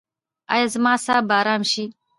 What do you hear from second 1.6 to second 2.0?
شي؟